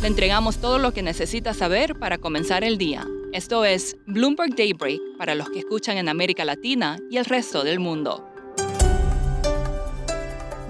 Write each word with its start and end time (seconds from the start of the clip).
Le 0.00 0.06
entregamos 0.06 0.56
todo 0.56 0.78
lo 0.78 0.94
que 0.94 1.02
necesita 1.02 1.52
saber 1.52 1.98
para 1.98 2.16
comenzar 2.16 2.64
el 2.64 2.78
día. 2.78 3.06
Esto 3.34 3.66
es 3.66 3.98
Bloomberg 4.06 4.56
Daybreak 4.56 4.98
para 5.18 5.34
los 5.34 5.50
que 5.50 5.58
escuchan 5.58 5.98
en 5.98 6.08
América 6.08 6.46
Latina 6.46 6.98
y 7.10 7.18
el 7.18 7.26
resto 7.26 7.64
del 7.64 7.80
mundo. 7.80 8.26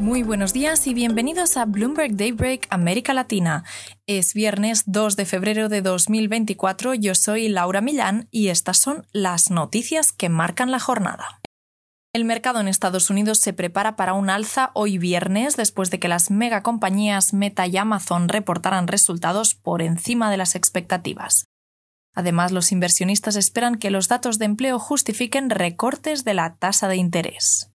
Muy 0.01 0.25
buenos 0.25 0.53
días 0.53 0.85
y 0.89 0.95
bienvenidos 0.95 1.57
a 1.57 1.65
Bloomberg 1.65 2.17
Daybreak 2.17 2.67
América 2.71 3.15
Latina. 3.15 3.63
Es 4.09 4.35
viernes 4.35 4.83
2 4.87 5.15
de 5.15 5.27
febrero 5.27 5.69
de 5.69 5.83
2024, 5.83 6.95
yo 6.95 7.15
soy 7.15 7.49
Laura 7.49 7.81
Millán 7.81 8.27
y 8.33 8.49
estas 8.49 8.79
son 8.79 9.07
las 9.13 9.53
noticias 9.53 10.11
que 10.11 10.29
marcan 10.29 10.73
la 10.73 10.81
jornada. 10.81 11.40
El 12.13 12.25
mercado 12.25 12.59
en 12.59 12.67
Estados 12.67 13.09
Unidos 13.09 13.39
se 13.39 13.53
prepara 13.53 13.95
para 13.95 14.15
un 14.15 14.31
alza 14.31 14.73
hoy 14.75 14.99
viernes 14.99 15.57
después 15.57 15.93
de 15.93 16.01
que 16.01 16.09
las 16.09 16.29
megacompañías 16.33 17.33
Meta 17.33 17.69
y 17.69 17.77
Amazon 17.77 18.29
reportaran 18.29 18.89
resultados 18.89 19.55
por 19.55 19.81
encima 19.81 20.29
de 20.29 20.37
las 20.37 20.57
expectativas. 20.57 21.47
Además, 22.13 22.51
los 22.51 22.73
inversionistas 22.73 23.37
esperan 23.37 23.77
que 23.77 23.93
los 23.93 24.09
datos 24.09 24.41
de 24.41 24.47
empleo 24.47 24.81
justifiquen 24.81 25.51
recortes 25.51 26.25
de 26.25 26.35
la 26.35 26.57
tasa 26.57 26.89
de 26.89 26.97
interés. 26.97 27.71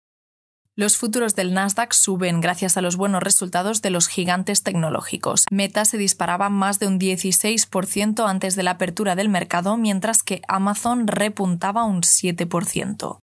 Los 0.76 0.98
futuros 0.98 1.36
del 1.36 1.54
Nasdaq 1.54 1.94
suben 1.94 2.42
gracias 2.42 2.76
a 2.76 2.82
los 2.82 2.96
buenos 2.96 3.22
resultados 3.22 3.84
de 3.84 3.92
los 3.92 4.08
gigantes 4.08 4.64
tecnológicos. 4.64 5.46
Meta 5.52 5.86
se 5.86 6.00
disparaba 6.00 6.50
más 6.50 6.80
de 6.80 6.88
un 6.88 7.00
16% 7.00 8.28
antes 8.28 8.56
de 8.56 8.64
la 8.64 8.72
apertura 8.72 9.16
del 9.16 9.30
mercado, 9.30 9.78
mientras 9.78 10.24
que 10.24 10.42
Amazon 10.48 11.06
repuntaba 11.06 11.84
un 11.84 12.02
7%. 12.02 13.20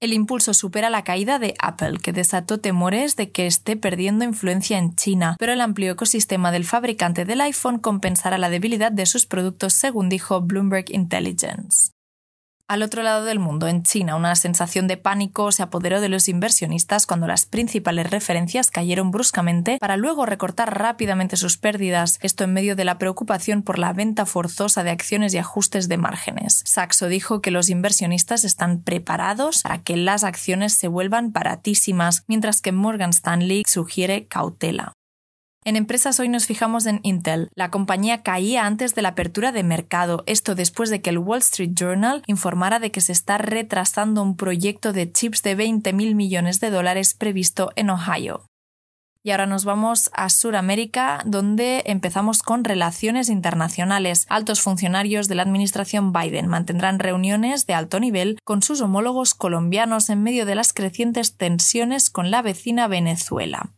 El 0.00 0.14
impulso 0.14 0.54
supera 0.54 0.88
la 0.88 1.04
caída 1.04 1.38
de 1.38 1.54
Apple, 1.58 1.98
que 2.02 2.14
desató 2.14 2.58
temores 2.58 3.16
de 3.16 3.30
que 3.30 3.46
esté 3.46 3.76
perdiendo 3.76 4.24
influencia 4.24 4.78
en 4.78 4.96
China, 4.96 5.36
pero 5.38 5.52
el 5.52 5.60
amplio 5.60 5.92
ecosistema 5.92 6.50
del 6.50 6.64
fabricante 6.64 7.26
del 7.26 7.42
iPhone 7.42 7.78
compensará 7.78 8.38
la 8.38 8.48
debilidad 8.48 8.92
de 8.92 9.04
sus 9.04 9.26
productos, 9.26 9.74
según 9.74 10.08
dijo 10.08 10.40
Bloomberg 10.40 10.86
Intelligence. 10.88 11.90
Al 12.70 12.84
otro 12.84 13.02
lado 13.02 13.24
del 13.24 13.40
mundo, 13.40 13.66
en 13.66 13.82
China, 13.82 14.14
una 14.14 14.36
sensación 14.36 14.86
de 14.86 14.96
pánico 14.96 15.50
se 15.50 15.64
apoderó 15.64 16.00
de 16.00 16.08
los 16.08 16.28
inversionistas 16.28 17.04
cuando 17.04 17.26
las 17.26 17.44
principales 17.44 18.08
referencias 18.08 18.70
cayeron 18.70 19.10
bruscamente 19.10 19.76
para 19.80 19.96
luego 19.96 20.24
recortar 20.24 20.78
rápidamente 20.78 21.36
sus 21.36 21.58
pérdidas, 21.58 22.20
esto 22.22 22.44
en 22.44 22.52
medio 22.52 22.76
de 22.76 22.84
la 22.84 22.96
preocupación 22.96 23.64
por 23.64 23.80
la 23.80 23.92
venta 23.92 24.24
forzosa 24.24 24.84
de 24.84 24.90
acciones 24.90 25.34
y 25.34 25.38
ajustes 25.38 25.88
de 25.88 25.96
márgenes. 25.96 26.62
Saxo 26.64 27.08
dijo 27.08 27.42
que 27.42 27.50
los 27.50 27.70
inversionistas 27.70 28.44
están 28.44 28.82
preparados 28.82 29.62
para 29.62 29.82
que 29.82 29.96
las 29.96 30.22
acciones 30.22 30.72
se 30.72 30.86
vuelvan 30.86 31.32
baratísimas, 31.32 32.22
mientras 32.28 32.60
que 32.60 32.70
Morgan 32.70 33.10
Stanley 33.10 33.64
sugiere 33.66 34.28
cautela. 34.28 34.92
En 35.62 35.76
empresas 35.76 36.18
hoy 36.18 36.30
nos 36.30 36.46
fijamos 36.46 36.86
en 36.86 37.00
Intel. 37.02 37.50
La 37.54 37.70
compañía 37.70 38.22
caía 38.22 38.64
antes 38.64 38.94
de 38.94 39.02
la 39.02 39.10
apertura 39.10 39.52
de 39.52 39.62
mercado, 39.62 40.22
esto 40.24 40.54
después 40.54 40.88
de 40.88 41.02
que 41.02 41.10
el 41.10 41.18
Wall 41.18 41.40
Street 41.40 41.72
Journal 41.74 42.22
informara 42.26 42.78
de 42.78 42.90
que 42.90 43.02
se 43.02 43.12
está 43.12 43.36
retrasando 43.36 44.22
un 44.22 44.36
proyecto 44.36 44.94
de 44.94 45.12
chips 45.12 45.42
de 45.42 45.54
20 45.54 45.92
mil 45.92 46.14
millones 46.14 46.60
de 46.60 46.70
dólares 46.70 47.12
previsto 47.12 47.72
en 47.76 47.90
Ohio. 47.90 48.46
Y 49.22 49.32
ahora 49.32 49.44
nos 49.44 49.66
vamos 49.66 50.10
a 50.14 50.30
Sudamérica, 50.30 51.20
donde 51.26 51.82
empezamos 51.84 52.42
con 52.42 52.64
relaciones 52.64 53.28
internacionales. 53.28 54.24
Altos 54.30 54.62
funcionarios 54.62 55.28
de 55.28 55.34
la 55.34 55.42
administración 55.42 56.14
Biden 56.14 56.46
mantendrán 56.46 56.98
reuniones 56.98 57.66
de 57.66 57.74
alto 57.74 58.00
nivel 58.00 58.38
con 58.44 58.62
sus 58.62 58.80
homólogos 58.80 59.34
colombianos 59.34 60.08
en 60.08 60.22
medio 60.22 60.46
de 60.46 60.54
las 60.54 60.72
crecientes 60.72 61.36
tensiones 61.36 62.08
con 62.08 62.30
la 62.30 62.40
vecina 62.40 62.88
Venezuela. 62.88 63.74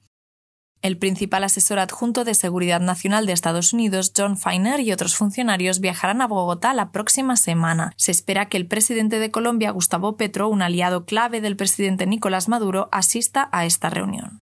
El 0.82 0.98
principal 0.98 1.44
asesor 1.44 1.78
adjunto 1.78 2.25
de 2.25 2.34
Seguridad 2.34 2.81
Nacional 2.81 3.25
de 3.25 3.32
Estados 3.32 3.72
Unidos, 3.72 4.12
John 4.16 4.37
Feiner, 4.37 4.81
y 4.81 4.93
otros 4.93 5.15
funcionarios 5.15 5.78
viajarán 5.78 6.20
a 6.20 6.26
Bogotá 6.26 6.75
la 6.75 6.91
próxima 6.91 7.37
semana. 7.37 7.93
Se 7.97 8.10
espera 8.10 8.48
que 8.48 8.56
el 8.56 8.66
presidente 8.66 9.20
de 9.20 9.31
Colombia, 9.31 9.70
Gustavo 9.70 10.16
Petro, 10.16 10.48
un 10.48 10.60
aliado 10.60 11.04
clave 11.04 11.41
del 11.41 11.56
presidente 11.56 12.06
Nicolás 12.06 12.48
Maduro, 12.48 12.88
asista 12.91 13.48
a 13.53 13.65
esta 13.65 13.91
reunión 13.91 14.41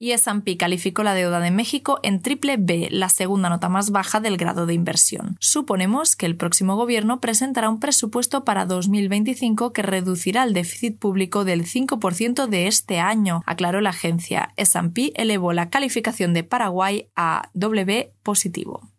y 0.00 0.12
S&P 0.12 0.56
calificó 0.56 1.02
la 1.02 1.14
deuda 1.14 1.40
de 1.40 1.50
México 1.50 2.00
en 2.02 2.22
triple 2.22 2.56
B, 2.56 2.88
la 2.90 3.10
segunda 3.10 3.50
nota 3.50 3.68
más 3.68 3.90
baja 3.90 4.18
del 4.18 4.38
grado 4.38 4.64
de 4.64 4.72
inversión. 4.72 5.36
Suponemos 5.40 6.16
que 6.16 6.24
el 6.24 6.36
próximo 6.36 6.74
gobierno 6.74 7.20
presentará 7.20 7.68
un 7.68 7.80
presupuesto 7.80 8.42
para 8.42 8.64
2025 8.64 9.74
que 9.74 9.82
reducirá 9.82 10.44
el 10.44 10.54
déficit 10.54 10.98
público 10.98 11.44
del 11.44 11.66
5% 11.66 12.46
de 12.46 12.66
este 12.66 12.98
año, 12.98 13.42
aclaró 13.44 13.82
la 13.82 13.90
agencia. 13.90 14.54
S&P 14.56 15.12
elevó 15.16 15.52
la 15.52 15.68
calificación 15.68 16.32
de 16.32 16.44
Paraguay 16.44 17.10
a 17.14 17.50
W 17.52 18.10
positivo. 18.22 18.90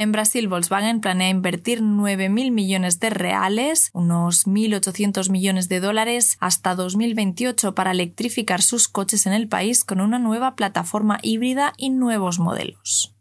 En 0.00 0.12
Brasil, 0.12 0.46
Volkswagen 0.46 1.00
planea 1.00 1.28
invertir 1.28 1.82
9.000 1.82 2.52
millones 2.52 3.00
de 3.00 3.10
reales, 3.10 3.90
unos 3.92 4.46
1.800 4.46 5.28
millones 5.28 5.68
de 5.68 5.80
dólares, 5.80 6.36
hasta 6.38 6.76
2028 6.76 7.74
para 7.74 7.90
electrificar 7.90 8.62
sus 8.62 8.86
coches 8.86 9.26
en 9.26 9.32
el 9.32 9.48
país 9.48 9.82
con 9.82 10.00
una 10.00 10.20
nueva 10.20 10.54
plataforma 10.54 11.18
híbrida 11.20 11.72
y 11.76 11.90
nuevos 11.90 12.38
modelos. 12.38 13.16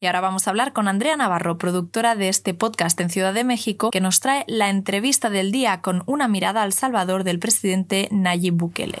Y 0.00 0.06
ahora 0.06 0.22
vamos 0.22 0.46
a 0.46 0.50
hablar 0.52 0.72
con 0.72 0.88
Andrea 0.88 1.18
Navarro, 1.18 1.58
productora 1.58 2.16
de 2.16 2.30
este 2.30 2.54
podcast 2.54 2.98
en 2.98 3.10
Ciudad 3.10 3.34
de 3.34 3.44
México, 3.44 3.90
que 3.90 4.00
nos 4.00 4.20
trae 4.20 4.46
la 4.48 4.70
entrevista 4.70 5.28
del 5.28 5.52
día 5.52 5.82
con 5.82 6.02
una 6.06 6.28
mirada 6.28 6.62
al 6.62 6.72
Salvador 6.72 7.24
del 7.24 7.38
presidente 7.38 8.08
Nayib 8.10 8.54
Bukele. 8.54 9.00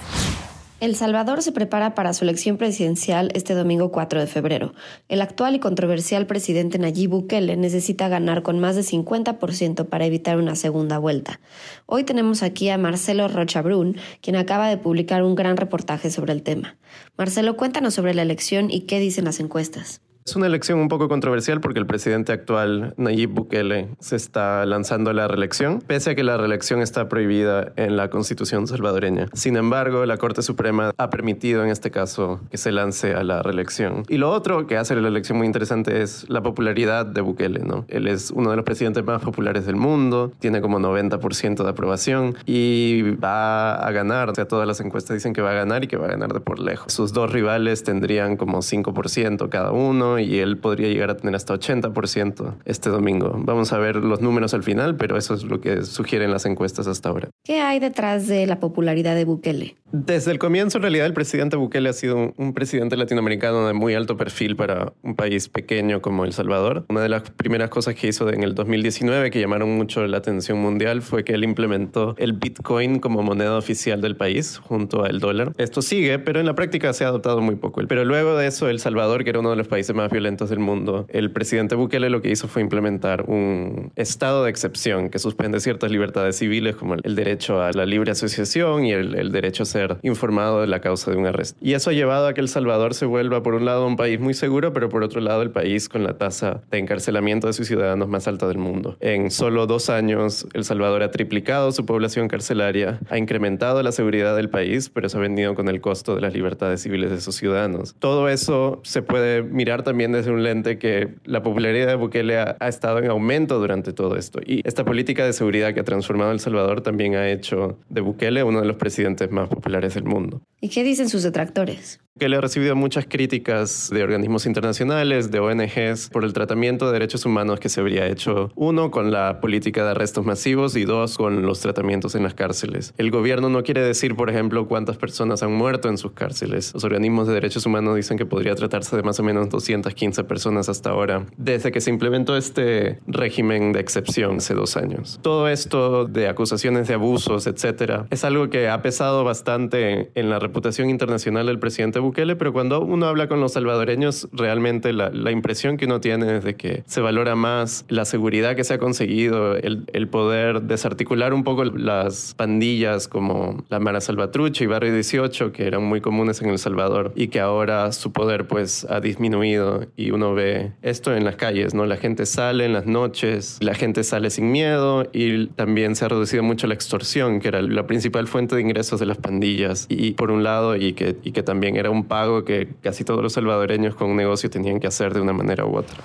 El 0.80 0.96
Salvador 0.96 1.42
se 1.42 1.52
prepara 1.52 1.94
para 1.94 2.14
su 2.14 2.24
elección 2.24 2.56
presidencial 2.56 3.30
este 3.34 3.52
domingo 3.52 3.92
4 3.92 4.18
de 4.18 4.26
febrero. 4.26 4.72
El 5.10 5.20
actual 5.20 5.54
y 5.54 5.58
controversial 5.58 6.26
presidente 6.26 6.78
Nayib 6.78 7.10
Bukele 7.10 7.58
necesita 7.58 8.08
ganar 8.08 8.42
con 8.42 8.58
más 8.60 8.76
de 8.76 8.82
50% 8.82 9.90
para 9.90 10.06
evitar 10.06 10.38
una 10.38 10.56
segunda 10.56 10.96
vuelta. 10.96 11.38
Hoy 11.84 12.04
tenemos 12.04 12.42
aquí 12.42 12.70
a 12.70 12.78
Marcelo 12.78 13.28
Rochabrún, 13.28 13.98
quien 14.22 14.36
acaba 14.36 14.70
de 14.70 14.78
publicar 14.78 15.22
un 15.22 15.34
gran 15.34 15.58
reportaje 15.58 16.10
sobre 16.10 16.32
el 16.32 16.42
tema. 16.42 16.78
Marcelo, 17.18 17.58
cuéntanos 17.58 17.92
sobre 17.92 18.14
la 18.14 18.22
elección 18.22 18.70
y 18.70 18.86
qué 18.86 19.00
dicen 19.00 19.26
las 19.26 19.38
encuestas. 19.38 20.00
Es 20.30 20.36
una 20.36 20.46
elección 20.46 20.78
un 20.78 20.86
poco 20.86 21.08
controversial 21.08 21.60
porque 21.60 21.80
el 21.80 21.86
presidente 21.86 22.30
actual, 22.30 22.94
Nayib 22.96 23.30
Bukele, 23.30 23.88
se 23.98 24.14
está 24.14 24.64
lanzando 24.64 25.10
a 25.10 25.12
la 25.12 25.26
reelección, 25.26 25.80
pese 25.84 26.10
a 26.10 26.14
que 26.14 26.22
la 26.22 26.36
reelección 26.36 26.82
está 26.82 27.08
prohibida 27.08 27.72
en 27.74 27.96
la 27.96 28.10
constitución 28.10 28.68
salvadoreña. 28.68 29.26
Sin 29.32 29.56
embargo, 29.56 30.06
la 30.06 30.18
Corte 30.18 30.42
Suprema 30.42 30.92
ha 30.96 31.10
permitido 31.10 31.64
en 31.64 31.70
este 31.70 31.90
caso 31.90 32.38
que 32.48 32.58
se 32.58 32.70
lance 32.70 33.12
a 33.12 33.24
la 33.24 33.42
reelección. 33.42 34.04
Y 34.08 34.18
lo 34.18 34.30
otro 34.30 34.68
que 34.68 34.76
hace 34.76 34.94
la 34.94 35.08
elección 35.08 35.36
muy 35.36 35.48
interesante 35.48 36.00
es 36.00 36.30
la 36.30 36.44
popularidad 36.44 37.06
de 37.06 37.22
Bukele. 37.22 37.64
¿no? 37.64 37.84
Él 37.88 38.06
es 38.06 38.30
uno 38.30 38.50
de 38.50 38.56
los 38.56 38.64
presidentes 38.64 39.04
más 39.04 39.20
populares 39.22 39.66
del 39.66 39.74
mundo, 39.74 40.30
tiene 40.38 40.60
como 40.60 40.78
90% 40.78 41.64
de 41.64 41.68
aprobación 41.68 42.36
y 42.46 43.16
va 43.16 43.74
a 43.74 43.90
ganar. 43.90 44.30
O 44.30 44.34
sea, 44.36 44.46
todas 44.46 44.68
las 44.68 44.78
encuestas 44.78 45.14
dicen 45.14 45.32
que 45.32 45.42
va 45.42 45.50
a 45.50 45.54
ganar 45.54 45.82
y 45.82 45.88
que 45.88 45.96
va 45.96 46.06
a 46.06 46.10
ganar 46.10 46.32
de 46.32 46.38
por 46.38 46.60
lejos. 46.60 46.92
Sus 46.92 47.12
dos 47.12 47.32
rivales 47.32 47.82
tendrían 47.82 48.36
como 48.36 48.58
5% 48.58 49.48
cada 49.48 49.72
uno 49.72 50.19
y 50.20 50.38
él 50.38 50.58
podría 50.58 50.88
llegar 50.88 51.10
a 51.10 51.16
tener 51.16 51.34
hasta 51.34 51.54
80% 51.54 52.56
este 52.64 52.90
domingo. 52.90 53.34
Vamos 53.38 53.72
a 53.72 53.78
ver 53.78 53.96
los 53.96 54.20
números 54.20 54.54
al 54.54 54.62
final, 54.62 54.96
pero 54.96 55.16
eso 55.16 55.34
es 55.34 55.44
lo 55.44 55.60
que 55.60 55.84
sugieren 55.84 56.30
las 56.30 56.46
encuestas 56.46 56.86
hasta 56.86 57.08
ahora. 57.08 57.30
¿Qué 57.44 57.60
hay 57.60 57.80
detrás 57.80 58.26
de 58.28 58.46
la 58.46 58.60
popularidad 58.60 59.14
de 59.14 59.24
Bukele? 59.24 59.76
Desde 59.92 60.30
el 60.30 60.38
comienzo, 60.38 60.78
en 60.78 60.82
realidad, 60.82 61.06
el 61.06 61.14
presidente 61.14 61.56
Bukele 61.56 61.88
ha 61.88 61.92
sido 61.92 62.32
un 62.36 62.54
presidente 62.54 62.96
latinoamericano 62.96 63.66
de 63.66 63.72
muy 63.72 63.94
alto 63.94 64.16
perfil 64.16 64.54
para 64.54 64.92
un 65.02 65.16
país 65.16 65.48
pequeño 65.48 66.00
como 66.00 66.24
El 66.24 66.32
Salvador. 66.32 66.84
Una 66.88 67.00
de 67.00 67.08
las 67.08 67.30
primeras 67.30 67.70
cosas 67.70 67.96
que 67.96 68.06
hizo 68.06 68.30
en 68.30 68.44
el 68.44 68.54
2019 68.54 69.30
que 69.30 69.40
llamaron 69.40 69.76
mucho 69.76 70.06
la 70.06 70.18
atención 70.18 70.58
mundial 70.58 71.02
fue 71.02 71.24
que 71.24 71.32
él 71.32 71.42
implementó 71.42 72.14
el 72.18 72.34
Bitcoin 72.34 73.00
como 73.00 73.22
moneda 73.22 73.56
oficial 73.56 74.00
del 74.00 74.16
país 74.16 74.58
junto 74.58 75.04
al 75.04 75.18
dólar. 75.18 75.52
Esto 75.58 75.82
sigue, 75.82 76.18
pero 76.20 76.38
en 76.38 76.46
la 76.46 76.54
práctica 76.54 76.92
se 76.92 77.04
ha 77.04 77.08
adoptado 77.08 77.40
muy 77.40 77.56
poco. 77.56 77.82
Pero 77.88 78.04
luego 78.04 78.36
de 78.36 78.46
eso, 78.46 78.68
El 78.68 78.78
Salvador, 78.78 79.24
que 79.24 79.30
era 79.30 79.40
uno 79.40 79.50
de 79.50 79.56
los 79.56 79.68
países 79.68 79.94
más 79.94 79.99
más 80.00 80.10
violentos 80.10 80.50
del 80.50 80.58
mundo, 80.58 81.06
el 81.08 81.30
presidente 81.30 81.74
Bukele 81.74 82.10
lo 82.10 82.22
que 82.22 82.30
hizo 82.30 82.48
fue 82.48 82.62
implementar 82.62 83.24
un 83.26 83.92
estado 83.96 84.44
de 84.44 84.50
excepción 84.50 85.10
que 85.10 85.18
suspende 85.18 85.60
ciertas 85.60 85.90
libertades 85.90 86.36
civiles 86.36 86.76
como 86.76 86.94
el 86.94 87.14
derecho 87.14 87.62
a 87.62 87.72
la 87.72 87.86
libre 87.86 88.12
asociación 88.12 88.84
y 88.84 88.92
el, 88.92 89.30
derecho 89.32 89.62
a 89.62 89.66
ser 89.66 89.98
informado 90.02 90.60
de 90.60 90.66
la 90.66 90.80
causa 90.80 91.10
de 91.10 91.16
un 91.16 91.26
arresto. 91.26 91.58
Y 91.60 91.74
eso 91.74 91.90
ha 91.90 91.92
llevado 91.92 92.26
a 92.26 92.34
que 92.34 92.40
El 92.40 92.48
Salvador 92.48 92.94
se 92.94 93.06
vuelva, 93.06 93.42
por 93.42 93.54
un 93.54 93.64
lado, 93.64 93.86
un 93.86 93.96
país 93.96 94.18
muy 94.18 94.34
seguro, 94.34 94.72
pero 94.72 94.88
por 94.88 95.02
otro 95.02 95.20
lado, 95.20 95.42
el 95.42 95.50
país 95.50 95.88
con 95.88 96.02
la 96.02 96.18
tasa 96.18 96.62
de 96.70 96.78
encarcelamiento 96.78 97.46
de 97.46 97.52
sus 97.52 97.66
ciudadanos 97.66 98.08
más 98.08 98.26
alta 98.26 98.48
del 98.48 98.58
mundo. 98.58 98.96
En 99.00 99.30
solo 99.30 99.66
dos 99.66 99.90
años, 99.90 100.46
El 100.54 100.64
Salvador 100.64 101.02
ha 101.02 101.10
triplicado 101.10 101.72
su 101.72 101.86
población 101.86 102.28
carcelaria, 102.28 102.98
ha 103.08 103.18
incrementado 103.18 103.82
la 103.82 103.92
seguridad 103.92 104.36
del 104.36 104.50
país, 104.50 104.88
pero 104.88 105.08
se 105.08 105.16
ha 105.16 105.20
venido 105.20 105.54
con 105.54 105.68
el 105.68 105.80
costo 105.80 106.14
de 106.14 106.20
las 106.20 106.32
libertades 106.32 106.82
civiles 106.82 107.10
de 107.10 107.20
sus 107.20 107.36
ciudadanos. 107.36 107.94
Todo 107.98 108.28
eso 108.28 108.80
se 108.82 109.02
puede 109.02 109.42
mirar 109.42 109.82
también 109.90 110.12
desde 110.12 110.30
un 110.30 110.44
lente 110.44 110.78
que 110.78 111.16
la 111.24 111.42
popularidad 111.42 111.88
de 111.88 111.96
Bukele 111.96 112.38
ha, 112.38 112.68
estado 112.68 113.00
en 113.00 113.10
aumento 113.10 113.58
durante 113.58 113.92
todo 113.92 114.14
esto. 114.14 114.38
Y 114.46 114.60
esta 114.62 114.84
política 114.84 115.24
de 115.24 115.32
seguridad 115.32 115.74
que 115.74 115.80
ha 115.80 115.84
transformado 115.84 116.30
El 116.30 116.38
Salvador 116.38 116.80
también 116.80 117.16
ha 117.16 117.28
hecho 117.28 117.76
de 117.88 118.00
Bukele 118.00 118.44
uno 118.44 118.60
de 118.60 118.66
los 118.66 118.76
presidentes 118.76 119.32
más 119.32 119.48
populares 119.48 119.94
del 119.94 120.04
mundo. 120.04 120.42
¿Y 120.60 120.68
qué 120.68 120.84
dicen 120.84 121.08
sus 121.08 121.24
detractores? 121.24 121.98
Que 122.20 122.28
le 122.28 122.36
ha 122.36 122.40
recibido 122.42 122.76
muchas 122.76 123.06
críticas 123.06 123.88
de 123.90 124.02
organismos 124.02 124.44
internacionales, 124.44 125.30
de 125.30 125.40
ONGs, 125.40 126.10
por 126.10 126.24
el 126.24 126.34
tratamiento 126.34 126.86
de 126.86 126.92
derechos 126.92 127.24
humanos 127.24 127.58
que 127.58 127.70
se 127.70 127.80
habría 127.80 128.06
hecho, 128.06 128.52
uno, 128.56 128.90
con 128.90 129.10
la 129.10 129.40
política 129.40 129.84
de 129.84 129.92
arrestos 129.92 130.26
masivos 130.26 130.76
y 130.76 130.84
dos, 130.84 131.16
con 131.16 131.46
los 131.46 131.60
tratamientos 131.60 132.14
en 132.14 132.22
las 132.22 132.34
cárceles. 132.34 132.92
El 132.98 133.10
gobierno 133.10 133.48
no 133.48 133.62
quiere 133.62 133.82
decir, 133.82 134.16
por 134.16 134.28
ejemplo, 134.28 134.68
cuántas 134.68 134.98
personas 134.98 135.42
han 135.42 135.52
muerto 135.52 135.88
en 135.88 135.96
sus 135.96 136.12
cárceles. 136.12 136.74
Los 136.74 136.84
organismos 136.84 137.26
de 137.26 137.32
derechos 137.32 137.64
humanos 137.64 137.96
dicen 137.96 138.18
que 138.18 138.26
podría 138.26 138.54
tratarse 138.54 138.96
de 138.96 139.02
más 139.02 139.18
o 139.18 139.22
menos 139.22 139.48
215 139.48 140.22
personas 140.24 140.68
hasta 140.68 140.90
ahora, 140.90 141.24
desde 141.38 141.72
que 141.72 141.80
se 141.80 141.88
implementó 141.88 142.36
este 142.36 142.98
régimen 143.06 143.72
de 143.72 143.80
excepción 143.80 144.36
hace 144.36 144.52
dos 144.52 144.76
años. 144.76 145.18
Todo 145.22 145.48
esto 145.48 146.04
de 146.04 146.28
acusaciones 146.28 146.86
de 146.86 146.94
abusos, 146.94 147.46
etcétera, 147.46 148.06
es 148.10 148.24
algo 148.24 148.50
que 148.50 148.68
ha 148.68 148.82
pesado 148.82 149.24
bastante 149.24 150.10
en 150.14 150.28
la 150.28 150.38
reputación 150.38 150.90
internacional 150.90 151.46
del 151.46 151.58
presidente 151.58 151.98
Bukele, 151.98 152.09
pero 152.12 152.52
cuando 152.52 152.80
uno 152.80 153.06
habla 153.06 153.28
con 153.28 153.40
los 153.40 153.52
salvadoreños, 153.52 154.28
realmente 154.32 154.92
la, 154.92 155.30
impresión 155.30 155.76
que 155.76 155.86
uno 155.86 156.00
tiene 156.00 156.38
es 156.38 156.44
de 156.44 156.56
que 156.56 156.82
se 156.86 157.00
valora 157.00 157.36
más 157.36 157.84
la 157.88 158.04
seguridad 158.04 158.56
que 158.56 158.64
se 158.64 158.74
ha 158.74 158.78
conseguido, 158.78 159.56
el, 159.56 159.84
el 159.92 160.08
poder 160.08 160.62
desarticular 160.62 161.32
un 161.32 161.44
poco 161.44 161.64
las 161.64 162.34
pandillas 162.34 163.08
como 163.08 163.64
la 163.68 163.78
Mara 163.78 164.00
Salvatrucha 164.00 164.64
y 164.64 164.66
Barrio 164.66 164.92
18, 164.92 165.52
que 165.52 165.66
eran 165.66 165.84
muy 165.84 166.00
comunes 166.00 166.42
en 166.42 166.50
El 166.50 166.58
Salvador 166.58 167.12
y 167.14 167.28
que 167.28 167.40
ahora 167.40 167.92
su 167.92 168.12
poder 168.12 168.46
pues 168.46 168.86
ha 168.90 169.00
disminuido 169.00 169.86
y 169.96 170.10
uno 170.10 170.34
ve 170.34 170.72
esto 170.82 171.14
en 171.14 171.24
las 171.24 171.36
calles, 171.36 171.74
¿no? 171.74 171.86
La 171.86 171.96
gente 171.96 172.26
sale 172.26 172.64
en 172.64 172.72
las 172.72 172.86
noches, 172.86 173.58
la 173.60 173.74
gente 173.74 174.04
sale 174.04 174.30
sin 174.30 174.50
miedo 174.50 175.04
y 175.12 175.46
también 175.48 175.94
se 175.94 176.04
ha 176.04 176.08
reducido 176.08 176.42
mucho 176.42 176.66
la 176.66 176.74
extorsión, 176.74 177.40
que 177.40 177.48
era 177.48 177.62
la 177.62 177.86
principal 177.86 178.26
fuente 178.26 178.56
de 178.56 178.62
ingresos 178.62 179.00
de 179.00 179.06
las 179.06 179.18
pandillas 179.18 179.86
y 179.88 180.12
por 180.12 180.30
un 180.30 180.42
lado 180.42 180.76
y 180.76 180.92
que, 180.92 181.16
y 181.22 181.32
que 181.32 181.42
también 181.42 181.76
era 181.76 181.90
un 181.90 181.99
pago 182.04 182.44
que 182.44 182.68
casi 182.82 183.04
todos 183.04 183.22
los 183.22 183.32
salvadoreños 183.34 183.94
con 183.94 184.10
un 184.10 184.16
negocio 184.16 184.50
tenían 184.50 184.80
que 184.80 184.86
hacer 184.86 185.14
de 185.14 185.20
una 185.20 185.32
manera 185.32 185.64
u 185.64 185.76
otra. 185.76 185.98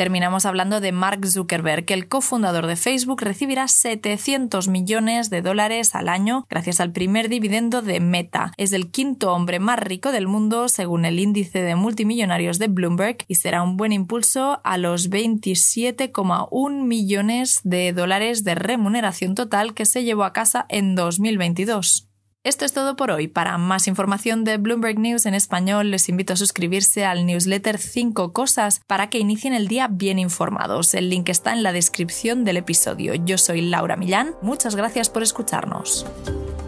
Terminamos 0.00 0.46
hablando 0.46 0.80
de 0.80 0.92
Mark 0.92 1.26
Zuckerberg, 1.26 1.84
que 1.84 1.92
el 1.92 2.08
cofundador 2.08 2.66
de 2.66 2.76
Facebook 2.76 3.20
recibirá 3.20 3.68
700 3.68 4.66
millones 4.66 5.28
de 5.28 5.42
dólares 5.42 5.94
al 5.94 6.08
año 6.08 6.46
gracias 6.48 6.80
al 6.80 6.90
primer 6.90 7.28
dividendo 7.28 7.82
de 7.82 8.00
Meta. 8.00 8.52
Es 8.56 8.72
el 8.72 8.90
quinto 8.90 9.34
hombre 9.34 9.58
más 9.58 9.78
rico 9.78 10.10
del 10.10 10.26
mundo 10.26 10.70
según 10.70 11.04
el 11.04 11.18
índice 11.18 11.60
de 11.60 11.74
multimillonarios 11.74 12.58
de 12.58 12.68
Bloomberg 12.68 13.18
y 13.28 13.34
será 13.34 13.62
un 13.62 13.76
buen 13.76 13.92
impulso 13.92 14.62
a 14.64 14.78
los 14.78 15.10
27,1 15.10 16.82
millones 16.82 17.60
de 17.64 17.92
dólares 17.92 18.42
de 18.42 18.54
remuneración 18.54 19.34
total 19.34 19.74
que 19.74 19.84
se 19.84 20.02
llevó 20.02 20.24
a 20.24 20.32
casa 20.32 20.64
en 20.70 20.94
2022. 20.94 22.09
Esto 22.42 22.64
es 22.64 22.72
todo 22.72 22.96
por 22.96 23.10
hoy. 23.10 23.28
Para 23.28 23.58
más 23.58 23.86
información 23.86 24.44
de 24.44 24.56
Bloomberg 24.56 24.98
News 24.98 25.26
en 25.26 25.34
español, 25.34 25.90
les 25.90 26.08
invito 26.08 26.32
a 26.32 26.36
suscribirse 26.36 27.04
al 27.04 27.26
newsletter 27.26 27.76
5 27.76 28.32
cosas 28.32 28.80
para 28.86 29.10
que 29.10 29.18
inicien 29.18 29.52
el 29.52 29.68
día 29.68 29.88
bien 29.90 30.18
informados. 30.18 30.94
El 30.94 31.10
link 31.10 31.28
está 31.28 31.52
en 31.52 31.62
la 31.62 31.72
descripción 31.72 32.44
del 32.44 32.56
episodio. 32.56 33.14
Yo 33.14 33.36
soy 33.36 33.60
Laura 33.60 33.96
Millán. 33.96 34.36
Muchas 34.40 34.74
gracias 34.74 35.10
por 35.10 35.22
escucharnos. 35.22 36.06